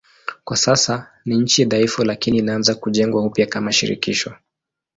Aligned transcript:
Kwa 0.43 0.57
sasa 0.57 1.11
ni 1.25 1.35
nchi 1.37 1.65
dhaifu 1.65 2.03
lakini 2.03 2.37
inaanza 2.37 2.75
kujengwa 2.75 3.25
upya 3.25 3.45
kama 3.45 3.71
shirikisho. 3.71 4.33